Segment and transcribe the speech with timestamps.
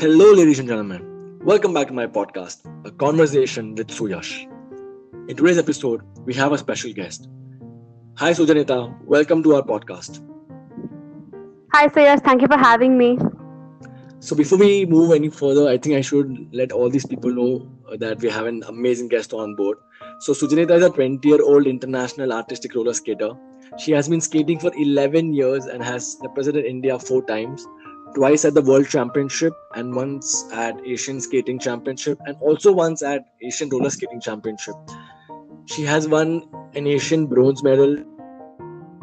[0.00, 1.40] Hello, ladies and gentlemen.
[1.44, 4.30] Welcome back to my podcast, A Conversation with Suyash.
[5.28, 7.28] In today's episode, we have a special guest.
[8.16, 8.78] Hi, Sujanitha.
[9.04, 10.20] Welcome to our podcast.
[11.74, 12.24] Hi, Suyash.
[12.24, 13.18] Thank you for having me.
[14.20, 17.70] So, before we move any further, I think I should let all these people know
[17.92, 19.76] uh, that we have an amazing guest on board.
[20.20, 23.32] So, Sujanitha is a 20 year old international artistic roller skater.
[23.76, 27.66] She has been skating for 11 years and has represented India four times
[28.14, 33.24] twice at the World Championship and once at Asian Skating Championship and also once at
[33.42, 34.74] Asian Roller Skating Championship.
[35.66, 37.96] She has won an Asian bronze medal,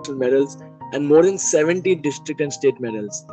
[0.09, 0.57] medals,
[0.93, 3.25] and more than 70 district and state medals.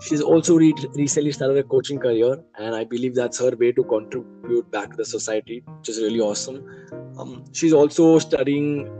[0.00, 3.82] She's also re- recently started a coaching career, and I believe that's her way to
[3.84, 6.64] contribute back to the society, which is really awesome.
[7.18, 8.90] Um, she's also studying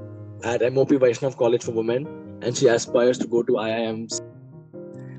[0.42, 2.06] at MOP Vaishnav College for Women,
[2.42, 4.20] and she aspires to go to IIMs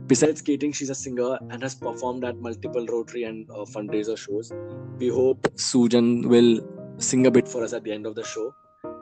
[0.08, 4.54] Besides skating, she's a singer and has performed at multiple Rotary and uh, fundraiser shows.
[4.98, 6.62] We hope Sujan will
[6.98, 8.56] sing a bit for us at the end of the show.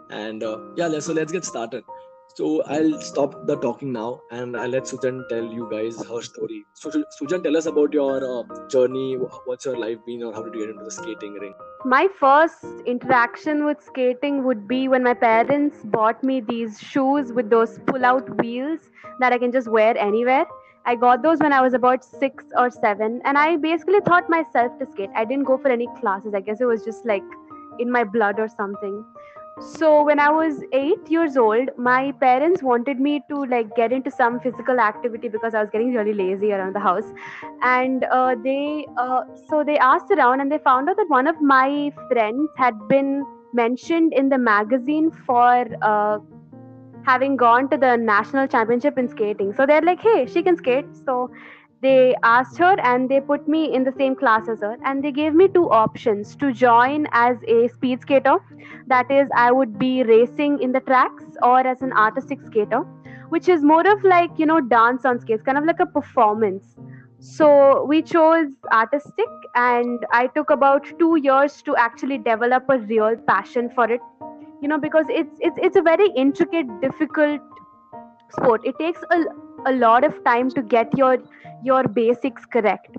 [0.09, 1.83] And uh, yeah, so let's get started.
[2.33, 6.65] So I'll stop the talking now and I'll let Sujan tell you guys her story.
[6.73, 6.89] So
[7.21, 9.15] Sujan, tell us about your uh, journey.
[9.45, 11.53] What's your life been, or how did you get into the skating ring?
[11.85, 17.51] My first interaction with skating would be when my parents bought me these shoes with
[17.51, 18.79] those pull-out wheels
[19.19, 20.45] that I can just wear anywhere
[20.85, 24.77] I got those when I was about six or seven, and I basically taught myself
[24.79, 25.09] to skate.
[25.15, 26.33] I didn't go for any classes.
[26.33, 27.23] I guess it was just like
[27.79, 29.03] in my blood or something.
[29.61, 34.11] So when I was eight years old, my parents wanted me to like get into
[34.11, 37.05] some physical activity because I was getting really lazy around the house,
[37.61, 41.41] and uh, they uh, so they asked around and they found out that one of
[41.41, 46.19] my friends had been mentioned in the magazine for uh,
[47.05, 49.53] having gone to the national championship in skating.
[49.53, 50.85] So they're like, hey, she can skate.
[51.05, 51.29] So
[51.81, 55.11] they asked her and they put me in the same class as her and they
[55.11, 58.35] gave me two options to join as a speed skater
[58.87, 62.81] that is i would be racing in the tracks or as an artistic skater
[63.35, 66.75] which is more of like you know dance on skates kind of like a performance
[67.19, 73.15] so we chose artistic and i took about 2 years to actually develop a real
[73.27, 74.01] passion for it
[74.61, 77.41] you know because it's it's it's a very intricate difficult
[78.31, 78.61] sport.
[78.65, 79.23] It takes a,
[79.65, 81.17] a lot of time to get your
[81.63, 82.97] your basics correct.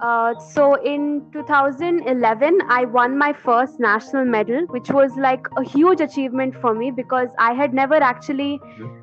[0.00, 6.00] Uh, so in 2011 i won my first national medal which was like a huge
[6.00, 8.60] achievement for me because i had never actually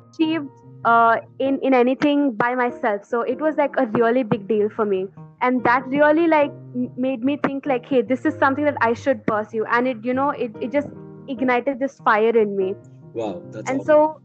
[0.08, 0.48] achieved
[0.86, 3.04] uh, in in anything by myself.
[3.04, 5.06] So it was like a really big deal for me.
[5.42, 6.52] And that really like
[6.96, 9.64] made me think like hey this is something that i should pursue.
[9.70, 10.88] And it you know it, it just
[11.28, 12.74] ignited this fire in me.
[13.14, 13.86] Wow, that's and awesome.
[13.86, 14.20] so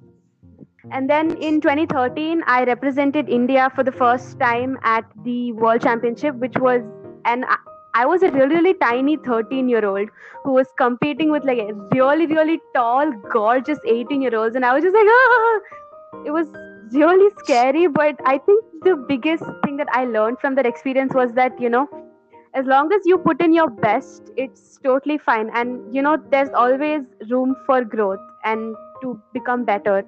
[0.91, 6.35] and then in 2013 I represented India for the first time at the World Championship,
[6.35, 6.81] which was
[7.25, 7.45] and
[7.93, 10.09] I was a really, really tiny 13 year old
[10.43, 14.55] who was competing with like a really, really tall, gorgeous 18 year olds.
[14.55, 15.59] And I was just like, ah!
[16.25, 16.47] it was
[16.93, 17.87] really scary.
[17.87, 21.69] But I think the biggest thing that I learned from that experience was that, you
[21.69, 21.87] know,
[22.53, 25.49] as long as you put in your best it's totally fine.
[25.53, 30.03] And you know there's always room for growth and to become better.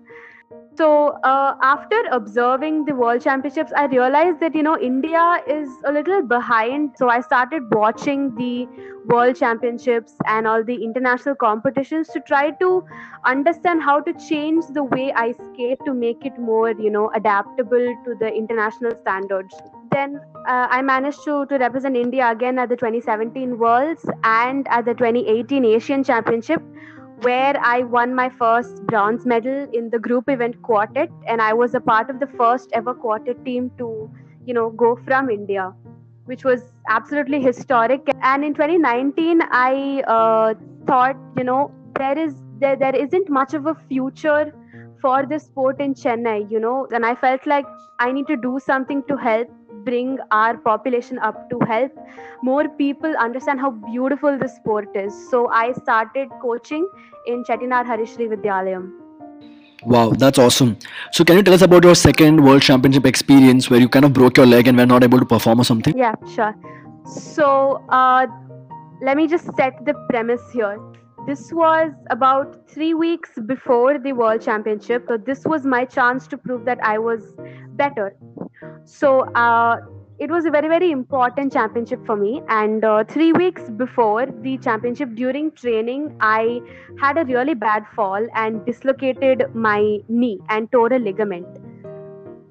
[0.77, 5.91] So uh, after observing the world championships i realized that you know india is a
[5.91, 6.91] little behind.
[6.97, 8.67] So i started watching the
[9.05, 12.83] world championships and all the international competitions to try to
[13.25, 17.87] understand how to change the way i skate to make it more you know adaptable
[18.05, 19.61] to the international standards
[19.93, 24.85] then uh, i managed to to represent india again at the 2017 worlds and at
[24.85, 26.61] the 2018 asian championship
[27.23, 31.73] where I won my first bronze medal in the group event quartet, and I was
[31.73, 34.09] a part of the first ever quartet team to,
[34.45, 35.73] you know, go from India,
[36.25, 38.01] which was absolutely historic.
[38.21, 40.53] And in 2019, I uh,
[40.85, 44.53] thought, you know, there is there there isn't much of a future
[45.01, 47.65] for this sport in Chennai, you know, and I felt like
[47.99, 49.49] I need to do something to help
[49.83, 51.91] bring our population up to help
[52.41, 55.13] more people understand how beautiful this sport is.
[55.29, 56.89] So I started coaching
[57.27, 58.91] in Chettinad Harishri Vidyalayam.
[59.85, 60.77] Wow, that's awesome.
[61.11, 64.13] So, can you tell us about your second World Championship experience where you kind of
[64.13, 65.97] broke your leg and were not able to perform or something?
[65.97, 66.55] Yeah, sure.
[67.05, 68.27] So, uh,
[69.01, 70.79] let me just set the premise here.
[71.27, 75.05] This was about three weeks before the World Championship.
[75.09, 77.33] So, this was my chance to prove that I was
[77.75, 78.15] better.
[78.85, 79.77] So uh,
[80.19, 82.41] it was a very very important championship for me.
[82.47, 86.61] And uh, three weeks before the championship, during training, I
[86.99, 91.47] had a really bad fall and dislocated my knee and tore a ligament.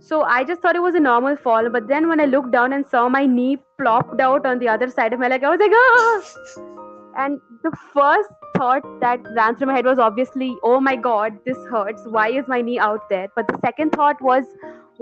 [0.00, 2.72] So I just thought it was a normal fall, but then when I looked down
[2.72, 5.44] and saw my knee plopped out on the other side of my leg.
[5.44, 7.24] I was like, ah!
[7.24, 11.56] And the first thought that ran through my head was obviously, oh my god, this
[11.70, 12.02] hurts.
[12.04, 13.28] Why is my knee out there?
[13.36, 14.44] But the second thought was,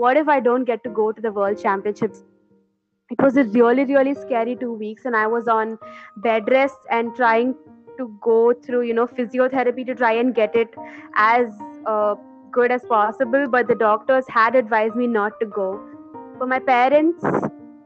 [0.01, 2.23] what if I don't get to go to the World Championships?
[3.11, 5.77] It was a really, really scary two weeks, and I was on
[6.17, 7.53] bed rest and trying
[7.97, 10.73] to go through, you know, physiotherapy to try and get it
[11.15, 11.53] as
[11.85, 12.15] uh,
[12.51, 13.47] good as possible.
[13.47, 15.69] But the doctors had advised me not to go.
[16.39, 17.23] For my parents,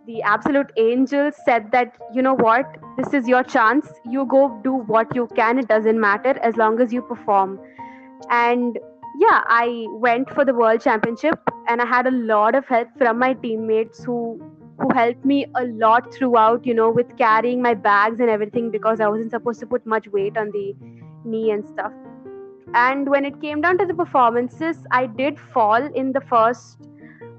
[0.07, 4.73] the absolute angel said that you know what this is your chance you go do
[4.95, 7.55] what you can it doesn't matter as long as you perform
[8.29, 8.77] and
[9.19, 13.19] yeah i went for the world championship and i had a lot of help from
[13.19, 14.19] my teammates who
[14.79, 18.99] who helped me a lot throughout you know with carrying my bags and everything because
[18.99, 20.75] i wasn't supposed to put much weight on the
[21.23, 21.93] knee and stuff
[22.73, 26.89] and when it came down to the performances i did fall in the first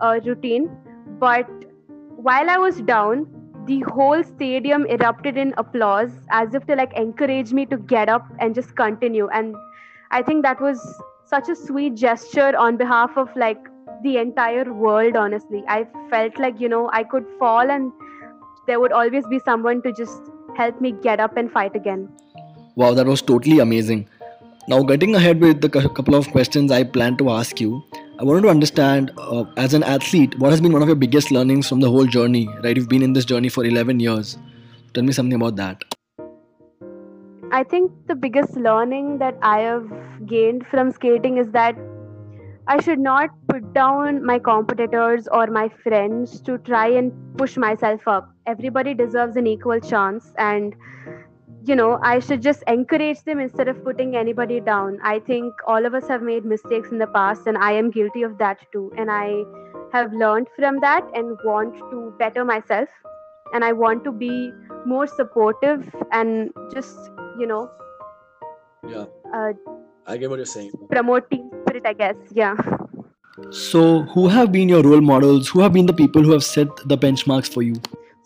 [0.00, 0.70] uh, routine
[1.19, 1.46] but
[2.17, 3.26] while I was down,
[3.67, 8.26] the whole stadium erupted in applause as if to like encourage me to get up
[8.38, 9.29] and just continue.
[9.29, 9.55] And
[10.11, 10.81] I think that was
[11.26, 13.58] such a sweet gesture on behalf of like
[14.02, 15.64] the entire world, honestly.
[15.69, 17.93] I felt like, you know, I could fall and
[18.67, 20.20] there would always be someone to just
[20.56, 22.08] help me get up and fight again.
[22.76, 24.08] Wow, that was totally amazing.
[24.69, 27.82] Now, getting ahead with the couple of questions I plan to ask you,
[28.19, 31.31] I wanted to understand, uh, as an athlete, what has been one of your biggest
[31.31, 32.49] learnings from the whole journey?
[32.62, 34.38] Right, you've been in this journey for 11 years.
[34.94, 35.95] Tell me something about that.
[37.56, 39.91] I think the biggest learning that I have
[40.26, 41.75] gained from skating is that
[42.69, 48.06] I should not put down my competitors or my friends to try and push myself
[48.06, 48.29] up.
[48.47, 50.76] Everybody deserves an equal chance, and
[51.70, 54.99] you know i should just encourage them instead of putting anybody down.
[55.03, 58.23] I think all of us have made mistakes in the past and i am guilty
[58.23, 58.85] of that too.
[58.99, 59.44] And i
[59.94, 62.88] have learned from that and want to better myself.
[63.55, 64.53] And i want to be
[64.85, 67.70] more supportive and just you know
[68.88, 69.04] yeah
[69.34, 69.52] uh,
[70.06, 72.54] i get what you're saying promote team spirit i guess yeah
[73.50, 76.68] so who have been your role models who have been the people who have set
[76.86, 77.74] the benchmarks for you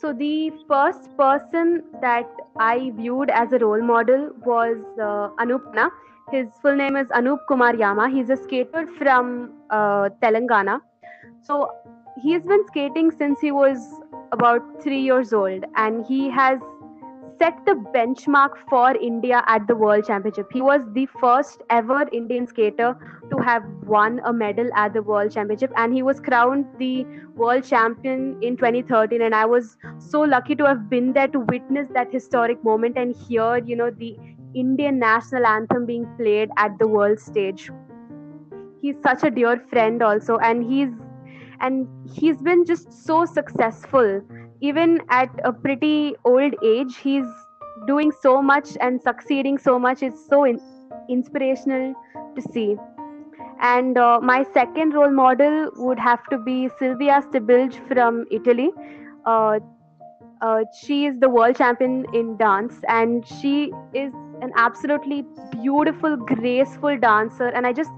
[0.00, 2.26] so the first person that
[2.58, 5.90] I viewed as a role model was uh, Anupna.
[6.30, 8.08] His full name is Anup Kumar Yama.
[8.08, 10.80] He's a skater from uh, Telangana.
[11.42, 11.70] So
[12.22, 13.76] he's been skating since he was
[14.32, 16.58] about three years old, and he has
[17.40, 20.48] set the benchmark for India at the World Championship.
[20.52, 22.94] He was the first ever Indian skater
[23.30, 27.06] to have won a medal at the World Championship, and he was crowned the
[27.36, 29.22] World Champion in 2013.
[29.22, 33.16] And I was so lucky to have been there to witness that historic moment and
[33.16, 34.18] hear, you know, the
[34.54, 37.70] Indian national anthem being played at the world stage.
[38.82, 40.90] He's such a dear friend, also, and he's
[41.60, 44.22] and he's been just so successful
[44.60, 47.26] even at a pretty old age he's
[47.86, 50.60] doing so much and succeeding so much it's so in-
[51.08, 51.94] inspirational
[52.34, 52.76] to see
[53.60, 58.70] and uh, my second role model would have to be Silvia Stibilj from Italy.
[59.26, 59.58] Uh,
[60.40, 64.12] uh, she is the world champion in dance, and she is
[64.42, 67.48] an absolutely beautiful, graceful dancer.
[67.48, 67.90] And I just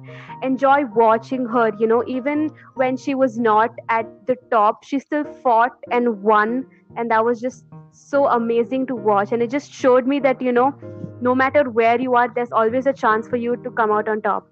[0.43, 1.73] enjoy watching her.
[1.79, 6.67] You know, even when she was not at the top, she still fought and won,
[6.97, 9.33] and that was just so amazing to watch.
[9.33, 10.75] And it just showed me that you know,
[11.21, 14.23] no matter where you are, there's always a chance for you to come out on
[14.23, 14.49] top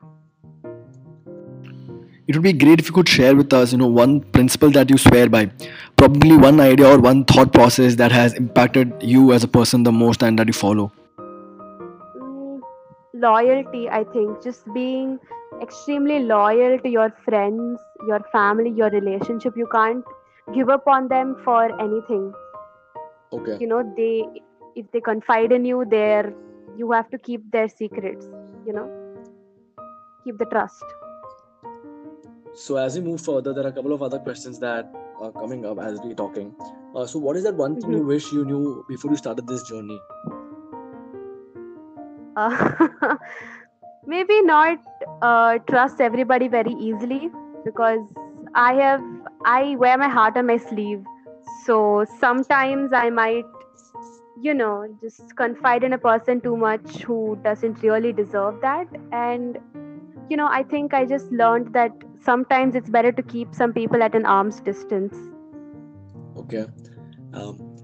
[2.30, 4.88] it would be great if you could share with us you know one principle that
[4.88, 5.46] you swear by
[5.96, 9.90] probably one idea or one thought process that has impacted you as a person the
[9.90, 10.92] most and that you follow
[13.24, 15.18] loyalty i think just being
[15.62, 20.04] extremely loyal to your friends your family your relationship you can't
[20.54, 22.32] give up on them for anything
[23.32, 24.14] okay you know they
[24.76, 26.32] if they confide in you there
[26.76, 28.26] you have to keep their secrets
[28.66, 28.88] you know
[30.24, 30.84] keep the trust
[32.52, 35.64] so as we move further, there are a couple of other questions that are coming
[35.64, 36.54] up as we're talking.
[36.94, 38.00] Uh, so what is that one thing mm-hmm.
[38.00, 40.00] you wish you knew before you started this journey?
[44.06, 44.78] Maybe not
[45.22, 47.30] uh, trust everybody very easily
[47.64, 48.00] because
[48.54, 49.02] I have
[49.44, 51.04] I wear my heart on my sleeve.
[51.64, 53.44] So sometimes I might,
[54.42, 58.86] you know, just confide in a person too much who doesn't really deserve that.
[59.12, 59.58] And
[60.30, 64.02] you know, I think I just learned that sometimes it's better to keep some people
[64.02, 65.14] at an arm's distance.
[66.36, 66.66] Okay.
[67.32, 67.76] Um,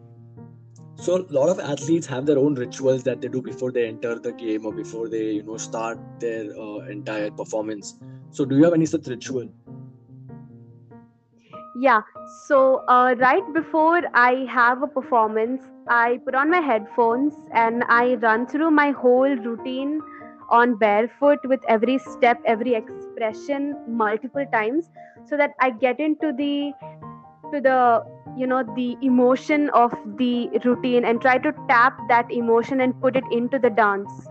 [0.99, 4.19] so a lot of athletes have their own rituals that they do before they enter
[4.19, 7.99] the game or before they, you know, start their uh, entire performance.
[8.31, 9.49] So do you have any such ritual?
[11.79, 12.00] Yeah.
[12.47, 18.15] So uh, right before I have a performance, I put on my headphones and I
[18.15, 20.00] run through my whole routine
[20.49, 24.88] on barefoot with every step, every expression multiple times,
[25.29, 26.73] so that I get into the
[27.53, 32.81] to the you know the emotion of the routine and try to tap that emotion
[32.81, 34.28] and put it into the dance.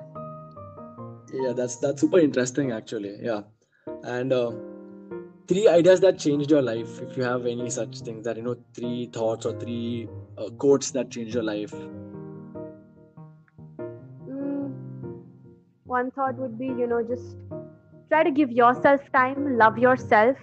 [1.33, 3.17] Yeah that's that's super interesting actually.
[3.21, 3.41] Yeah.
[4.03, 4.51] And uh,
[5.47, 8.55] three ideas that changed your life if you have any such things that you know
[8.74, 10.07] three thoughts or three
[10.38, 11.74] uh, quotes that changed your life.
[14.29, 14.71] Mm,
[15.85, 17.35] one thought would be you know just
[18.09, 20.38] try to give yourself time love yourself.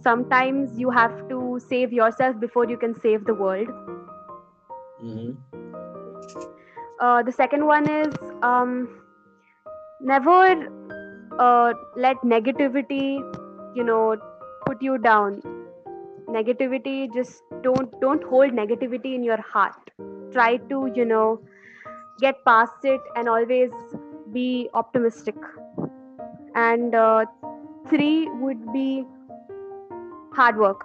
[0.00, 3.68] Sometimes you have to save yourself before you can save the world.
[5.02, 5.32] Mm-hmm.
[7.00, 9.00] uh, the second one is um,
[10.00, 10.68] never
[11.38, 13.20] uh, let negativity
[13.76, 14.16] you know
[14.66, 15.40] put you down.
[16.28, 19.90] Negativity just don't don't hold negativity in your heart.
[20.32, 21.40] Try to you know
[22.20, 23.70] get past it and always
[24.32, 25.36] be optimistic.
[26.54, 27.26] And uh,
[27.88, 29.04] three would be
[30.32, 30.84] hard work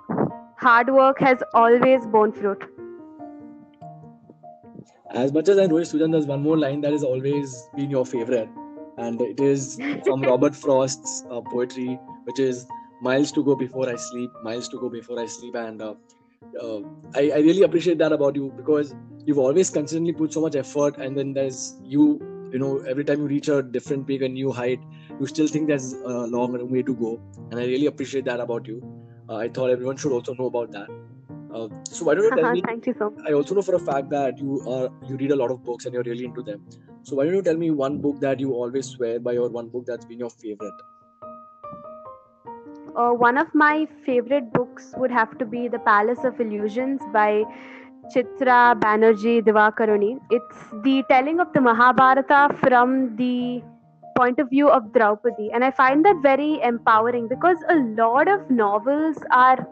[0.66, 2.68] hard work has always borne fruit
[5.24, 8.06] as much as i know sujan there's one more line that has always been your
[8.12, 8.62] favorite
[8.98, 12.66] and it is from Robert Frost's uh, poetry, which is
[13.02, 15.96] miles to go before I sleep, miles to go before I sleep, and uh,
[16.62, 16.80] uh,
[17.16, 18.94] I, I, really appreciate that about you because
[19.26, 22.20] you've always consistently put so much effort, and then there's you,
[22.52, 24.80] you know, every time you reach a different peak, a new height,
[25.20, 27.20] you still think there's a long way to go,
[27.52, 28.82] and I really appreciate that about you.
[29.30, 30.90] Uh, I thought everyone should also know about that.
[31.54, 32.62] Uh, so why don't you tell me?
[32.66, 33.26] Thank you so much.
[33.28, 35.86] I also know for a fact that you are you read a lot of books
[35.86, 36.66] and you're really into them.
[37.04, 39.70] So why don't you tell me one book that you always swear by, or one
[39.70, 40.74] book that's been your favorite?
[42.96, 47.44] Uh, one of my favorite books would have to be The Palace of Illusions by
[48.14, 50.20] Chitra Banerjee Divakaruni.
[50.30, 53.64] It's the telling of the Mahabharata from the
[54.16, 58.50] point of view of Draupadi, and I find that very empowering because a lot of
[58.50, 59.68] novels are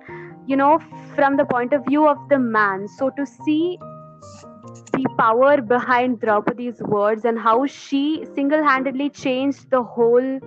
[0.47, 0.79] you know
[1.15, 2.87] from the point of view of the man.
[2.87, 3.77] So to see
[4.93, 10.39] the power behind Draupadi's words and how she single-handedly changed the whole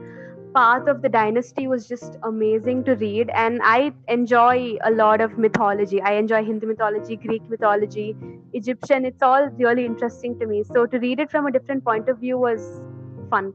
[0.54, 3.30] path of the dynasty was just amazing to read.
[3.34, 6.00] And i enjoy a lot of mythology.
[6.00, 8.16] I enjoy hindu mythology greek mythology
[8.52, 9.04] egyptian.
[9.04, 10.62] It's all really interesting to me.
[10.62, 12.80] So to read it from a different point of view was
[13.30, 13.52] fun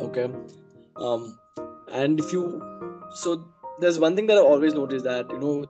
[0.00, 0.28] okay
[0.96, 1.38] um
[1.92, 2.62] and if you
[3.14, 3.44] so
[3.80, 5.66] there's one thing that I always notice that you know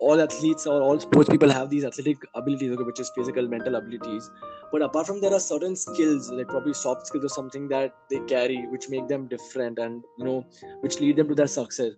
[0.00, 3.74] all athletes or all sports people have these athletic abilities, okay, which is physical, mental
[3.74, 4.30] abilities.
[4.70, 8.20] But apart from there are certain skills, like probably soft skills or something that they
[8.28, 10.46] carry, which make them different and you know,
[10.80, 11.92] which lead them to their success.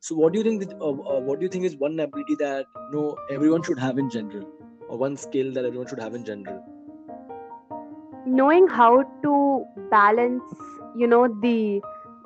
[0.00, 0.68] So, what do you think?
[0.68, 3.78] That, uh, uh, what do you think is one ability that you know everyone should
[3.78, 4.46] have in general,
[4.88, 6.62] or one skill that everyone should have in general?
[8.26, 10.42] Knowing how to balance,
[10.96, 11.80] you know, the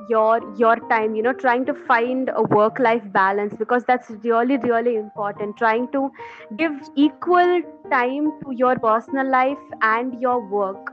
[0.08, 4.56] your your time you know trying to find a work life balance because that's really
[4.58, 5.56] really important.
[5.56, 6.10] Trying to
[6.56, 10.92] give equal time to your personal life and your work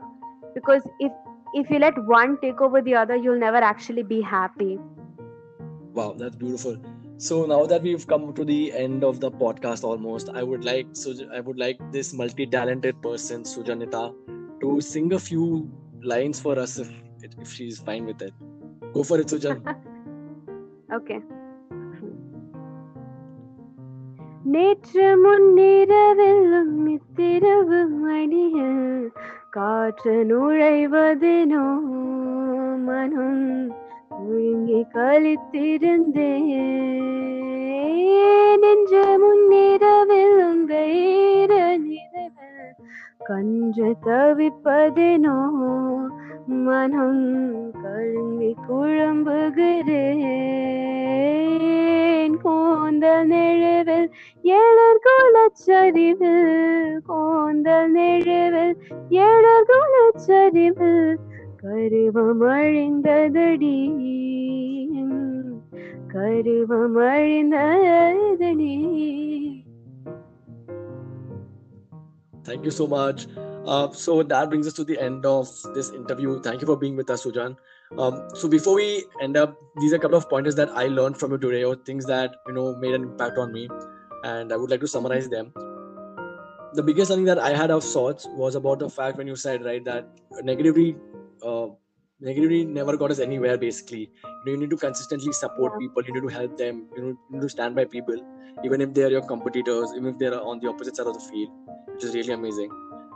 [0.54, 1.12] because if
[1.54, 4.78] if you let one take over the other you'll never actually be happy.
[5.94, 6.78] Wow that's beautiful.
[7.18, 10.86] So now that we've come to the end of the podcast almost i would like
[10.94, 14.14] so i would like this multi-talented person sujanitha
[14.62, 15.68] to sing a few
[16.04, 16.92] lines for us if
[17.24, 18.34] if she's fine with it
[18.94, 19.60] Go for it, Sujan.
[21.00, 21.20] okay.
[24.46, 28.86] நேற்று முன்னிரவெல்லும் இத்திரவு மடியில்
[29.50, 31.66] காற்று நுழைவதெனோ
[32.86, 33.44] மனம்
[34.18, 36.54] முழுங்கி கழித்திருந்தேன்
[38.64, 38.94] நெஞ்ச
[39.24, 41.52] முன்னிரவெல்லும் வேற
[41.84, 42.74] நிறவில்
[43.22, 45.38] கன்று தவிப்பதெனோ
[46.90, 49.62] மனம் கழுங்கி குழம்புகிறேன்.
[52.42, 54.10] கூந்தல் நெழுவில்
[54.42, 58.78] ஏழர் குலச்சரிவில் கோந்தல் நெழுவில்
[59.10, 61.16] ஏழர் குலச்சரிவில்
[61.62, 63.80] கருவம் அழிந்ததடி.
[66.08, 68.76] கருவம் அழிந்ததடி.
[72.48, 73.28] Thank you so much.
[73.68, 76.42] Uh, so that brings us to the end of this interview.
[76.42, 77.58] Thank you for being with us, Sujan.
[77.98, 81.18] Um, so before we end up, these are a couple of pointers that I learned
[81.18, 83.68] from you today, or things that you know made an impact on me,
[84.24, 85.52] and I would like to summarize them.
[86.74, 89.66] The biggest thing that I had of sorts was about the fact when you said
[89.66, 90.08] right that
[90.52, 90.96] negativity
[91.44, 91.68] uh,
[92.22, 96.14] negativity never got us anywhere basically you, know, you need to consistently support people you
[96.14, 98.16] need to help them you, know, you need to stand by people
[98.64, 101.14] even if they are your competitors even if they are on the opposite side of
[101.14, 101.50] the field
[101.94, 102.70] which is really amazing.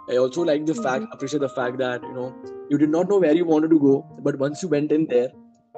[0.09, 1.13] I also like the fact Mhm.
[1.13, 2.33] appreciate the fact that you know
[2.69, 3.95] you did not know where you wanted to go
[4.27, 5.29] but once you went in there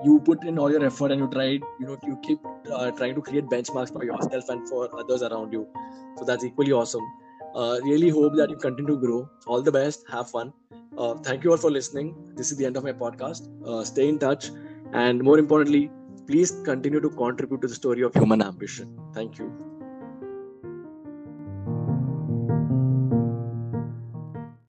[0.06, 2.40] you put in all your effort and you tried you know you keep
[2.72, 5.68] uh, trying to create benchmarks for yourself and for others around you.
[6.18, 7.06] So that's equally awesome.
[7.56, 9.30] Uh, really hope that you continue to grow.
[9.46, 10.06] All the best.
[10.10, 10.54] Have fun.
[10.98, 12.16] Uh, thank you all for listening.
[12.36, 13.48] This is the end of my podcast.
[13.66, 14.50] Uh, stay in touch.
[14.94, 15.92] And more importantly
[16.28, 18.98] please continue to contribute to the story of human ambition.
[19.14, 19.73] Thank you